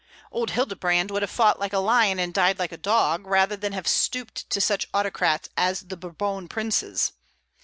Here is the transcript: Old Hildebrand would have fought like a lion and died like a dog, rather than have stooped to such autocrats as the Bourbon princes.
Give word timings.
Old 0.31 0.49
Hildebrand 0.49 1.11
would 1.11 1.21
have 1.21 1.29
fought 1.29 1.59
like 1.59 1.73
a 1.73 1.77
lion 1.77 2.17
and 2.17 2.33
died 2.33 2.57
like 2.57 2.71
a 2.71 2.75
dog, 2.77 3.27
rather 3.27 3.55
than 3.55 3.71
have 3.73 3.87
stooped 3.87 4.49
to 4.49 4.59
such 4.59 4.89
autocrats 4.95 5.47
as 5.55 5.81
the 5.81 5.95
Bourbon 5.95 6.47
princes. 6.47 7.13